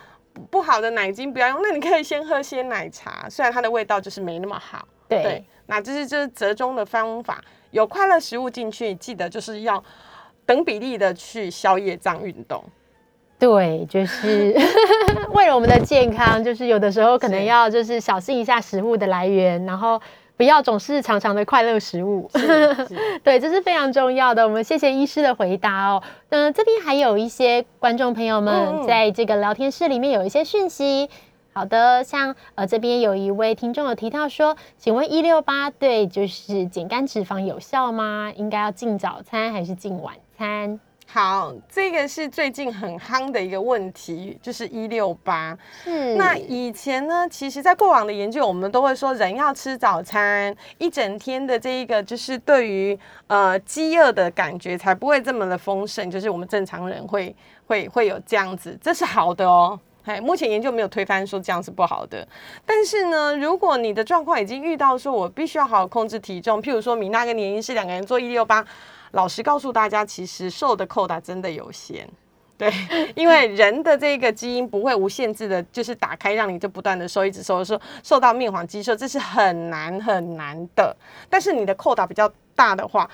[0.49, 4.87] 不好的奶精不要用，那你可以先喝鲜奶茶，虽然它的味道就是没那么好。
[5.07, 9.81] 对对，那这是就是折中的方法，有快乐食物进去，记得就是要
[10.47, 12.63] 等比例的去消夜障运动。
[13.37, 14.51] 对，就是
[15.31, 20.01] 为了我们的健康，就是有的时候可能要就是小心一下食物的来源，然后
[20.35, 22.27] 不要总是常常的快乐食物。
[23.23, 24.43] 对，这是非常重要的。
[24.43, 26.01] 我们谢谢医师的回答哦。
[26.29, 31.07] 那这边还有一些观众朋友嗯们嗯在这个聊天室里面有一些讯息。
[31.53, 38.31] 好的，像呃这边有一位听众有提到说，请问一六八对就是减肝脂肪有效吗？
[38.35, 40.79] 应该要进早餐还是进晚餐？
[41.09, 45.57] 好，这个是最近很夯的一个问题，就是一六八。
[45.83, 57.33] 是那以前呢，其实，在过往的研究，我们都会说人要吃早餐，一整天的这一个就是对于呃饥饿的感觉才不会这么的丰盛，就是我们正常人会
[57.67, 59.79] 会会有这样子，这是好的哦。
[60.03, 62.25] 哎，目前研究没有推翻说这样是不好的，
[62.65, 68.65] 但是呢，如果你的状况已经遇到说我必须要好好控制体重，譬如说米娜跟年医师两个人做一六八，
[69.11, 72.07] 老实告诉大家，其实瘦的扣打真的有限。
[72.57, 72.73] 对，
[73.15, 80.95] 因为人的这个基因不会无限制的，就是打开让你就不断的瘦，一直收收受到面黄肌瘦，这是很难很难的。
[81.29, 83.07] 但是你的扣打比较大的话，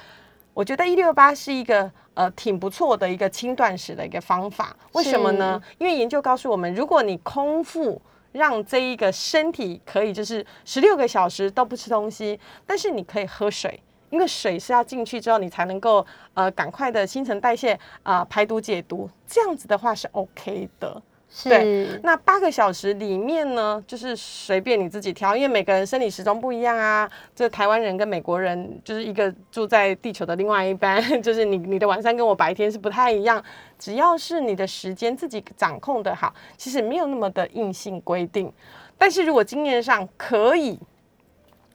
[0.54, 4.74] 我觉得一六八是一个呃挺不错的一个轻断食的一个方法。
[4.94, 5.62] 为什么呢？
[5.78, 13.78] 因为研究告诉我们，如果你空腹让这一个身体可以就是十六个小时都不吃东西，但是你可以喝水。
[14.14, 16.06] 因为水是要进去之后，你才能够
[16.36, 21.02] 呃赶快的新陈代谢啊排毒解毒，这样子的话是 OK 的。
[21.46, 22.00] 对。
[22.04, 27.10] 那八个小时里面呢，就是随便你自己挑，因为每个人生理时钟不一样啊。
[27.36, 33.44] 这台湾人跟美国人就是一个住在地球的另外一班， 就是你你的晚上跟我白天是不太一样。
[33.80, 38.54] 只要是你的时间自己掌控的好，其实没有那么的硬性规定。
[38.96, 40.80] 但是如果经验上可以，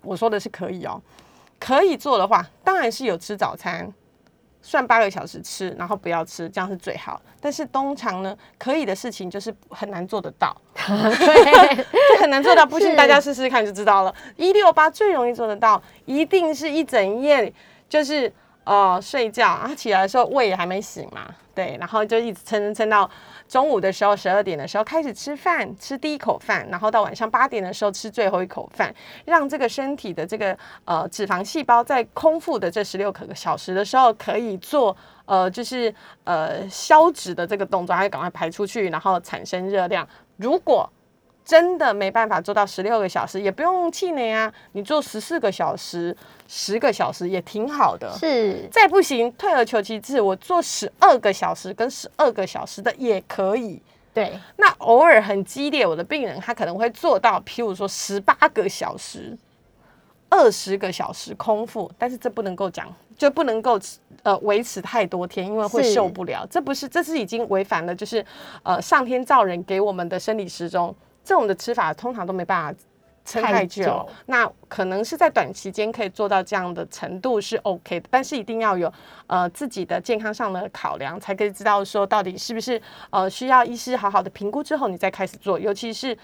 [0.03, 1.03] 我说的是可以哦。
[1.59, 3.93] 可以做的话，当然是有吃早餐，
[4.63, 7.21] 算八个小时吃，然后不要吃，这样是最好。
[7.41, 11.77] 但是通常呢，可以的事情就是很难做得到，对，
[12.15, 12.67] 就很难做到。
[12.67, 14.15] 不信大家试试看就知道了。
[14.37, 17.53] 一六八最容易做得到，一定是一整夜
[17.89, 18.33] 就是
[18.69, 23.11] 呃睡觉，啊起来的时候胃也还没醒嘛，对，然后就一直撑撑撑到。
[23.49, 28.95] 中午的时候，十二点的时候开始吃饭，吃第一口饭，然后到晚上八点的时候吃最后一口饭，
[29.25, 30.55] 让这个身体的这个
[30.85, 34.95] 呃脂肪细胞在空腹的这十六个小时的时候，可以做
[35.25, 35.93] 呃就是
[36.25, 40.07] 呃消脂的这个动作，还赶快排出去，然后产生热量。
[40.37, 40.87] 如果
[41.49, 46.14] 真的没办法做到十六个小时，也不用气馁啊，你做十四个小时、
[46.46, 48.14] 十个小时也挺好的。
[48.18, 53.80] 是，再不行，退而求其次，我做十二个小时跟十二个小时的也可以。
[54.12, 59.34] 对，那偶尔很激烈，我的病人他可能会做到，譬如说十八个小时、
[60.28, 63.80] 二十个小时空腹，但是这不能够讲，就不能够
[64.22, 66.46] 呃维持太多天，因为会受不了。
[66.51, 68.22] 这不是，这是已经违反了，就是
[68.62, 70.94] 呃上天造人给我们的生理时钟。
[71.29, 72.81] 这种的吃法通常都没办法
[73.22, 78.91] 撑太久，那可能是在短期间可以做到这样的程度是 OK 的，但是一定要有
[79.26, 86.16] 呃自己的健康上的考量，才可以知道说到底是不是呃需要医师好好的评估之后你再开始做，尤其是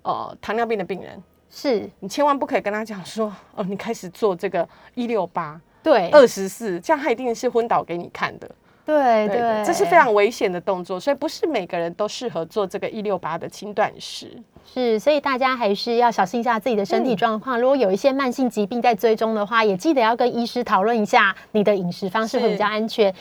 [0.00, 1.86] 呃糖尿病的病人，是。
[2.00, 6.08] 你千万不可以跟他讲说哦你开始做这个一六八对。
[6.08, 8.50] 二十四，这样他一定是昏倒给你看的。
[8.86, 14.30] 对对，这是非常危险的动作，所以不是每个人都适合做这个一六八的轻断食。
[14.64, 17.60] 是，所以大家还是要小心一下自己的身体状况。
[17.60, 23.12] 如果有一些慢性疾病在追踪的话，也记得要跟医师讨论一下你的饮食方式会比较安全。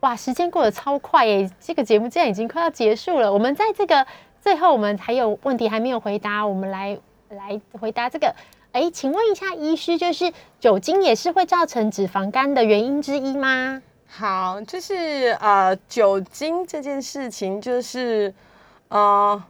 [0.00, 1.50] 哇，时间过得超快耶！
[1.58, 3.32] 这个节目现在已经快要结束了。
[3.32, 4.06] 我们在这个
[4.40, 6.96] 最后，我们还有问题还没有回答，我们来
[7.30, 8.34] 来回答这个。
[8.72, 10.30] 哎，请问一下医师，就是
[10.60, 13.82] 酒精也是会造成脂肪肝的原因之一吗？
[14.10, 18.34] 好，就是呃，酒精这件事情，就是
[18.88, 19.40] 呃，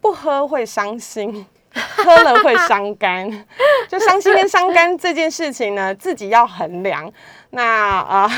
[0.00, 3.30] 不喝会伤心，喝了会伤肝。
[3.88, 7.10] 就伤心跟伤肝这件事情呢，自己要衡量。
[7.50, 8.30] 那啊，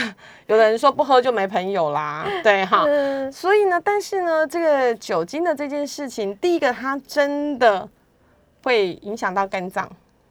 [0.46, 2.84] 有的人说不喝就没朋友啦，对哈。
[3.32, 7.88] 所以呢，但是呢，这个酒精的这件事情，第一个它真的
[8.62, 9.90] 会影响到肝脏，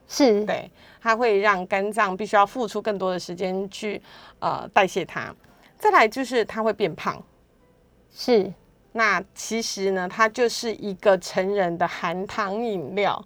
[0.09, 0.69] 是对。
[1.01, 4.01] 它会让肝脏必须要付出更多的时间去
[4.39, 5.33] 呃代谢它，
[5.77, 7.23] 再来就是它会变胖，
[8.11, 8.51] 是。
[8.91, 13.23] 那其实呢，它就是一个成人的含糖饮料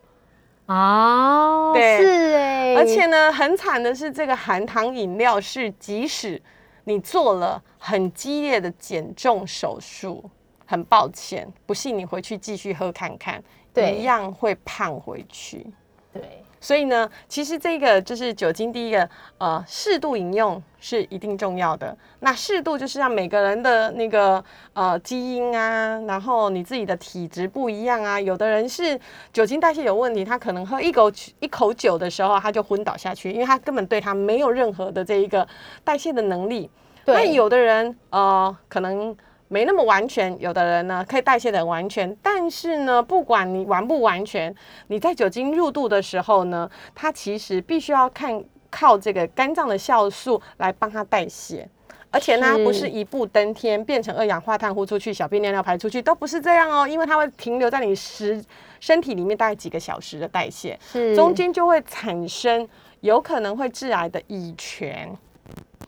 [0.68, 2.76] 哦，对，是哎。
[2.76, 6.40] 而且呢，很惨的是，这个含糖饮料是即使
[6.84, 10.30] 你做了很激烈的减重手术，
[10.68, 15.66] 很抱歉，不信你回去继续喝看看，一样会胖回去，
[16.14, 16.43] 对。
[16.64, 21.94] 所以呢，其实这个就是酒精，第一个呃，适度饮用是一定重要的。
[22.22, 24.42] 那适度就是让每个人的那个
[24.72, 28.18] 呃基因啊，然后你自己的体质不一样啊。
[28.18, 28.98] 有的人是
[29.34, 31.12] 酒精代谢有问题，他可能喝一口
[31.42, 35.46] 一口酒的时候他就昏倒下去，因为他根本对他没有任何的这一个
[35.84, 36.70] 代谢的能力。
[37.06, 39.14] 那有的人呃可能。
[39.54, 44.54] 没那么完全，有的人呢可以代谢的很完全，但是呢，不管你完不完全，
[44.88, 51.70] 你在酒精入肚的时候呢，它其实必须要看靠这个肝脏的酵素来帮它代谢，
[52.10, 58.44] 而且呢，不是一步登天变成二氧化碳呼出去，小便尿尿排出去都不是这样哦，因为它会停留在你身
[58.80, 60.80] 身体里面大概几个小时的代谢，
[61.16, 62.68] 中间就会产生
[63.02, 65.16] 有可能会致癌的乙醛。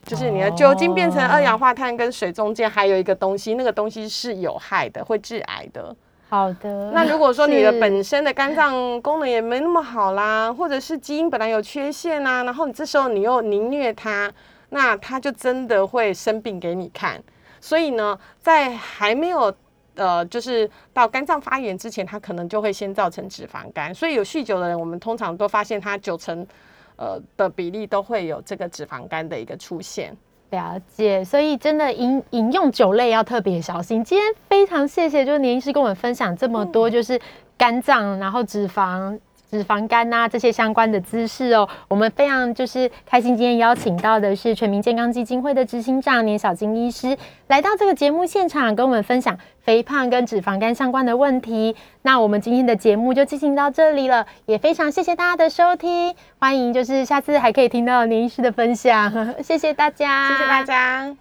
[0.06, 5.94] 就是你的酒精变成二氧化碳跟水中间还有一个东西，那个东西是有害的，会致癌的。
[6.28, 6.92] 好的。
[6.92, 14.32] 那如果说你的本身的肝脏功能也没那么好啦，或者是基因本来有缺陷啊，然后你这时候你又凌虐它，
[14.70, 17.20] 那它就真的会生病给你看。
[17.60, 19.52] 所以呢，在还没有
[19.96, 23.92] 呃，就是到肝脏发炎之前，它可能就会先造成脂肪肝。
[23.92, 26.46] 所以有酗酒的人，我们通常都发现他九成
[26.96, 30.16] 呃的比例都会有这个脂肪肝的一个出现。
[30.50, 34.02] 了解，所以真的饮饮用酒类要特别小心。
[34.04, 37.20] 今天非常谢谢，就是年医师跟我们分享这么多，就是
[37.58, 39.18] 肝脏，然后脂肪。
[39.50, 43.36] 脂肪肝呐，这些相关的知识哦，我们非常就是开心。
[43.36, 47.18] 今天邀请到的是全民健康基金会的执行长年小金医师
[47.48, 51.76] 来到这个节目现场，跟我们分享肥胖跟脂肪肝相关的问题。
[52.00, 59.12] 那我们今天的节目就进行到这里了，也非常谢谢大家的收听，欢迎就是下次还可以听到年医师的分享，
[59.44, 61.14] 谢谢大家，谢谢大家。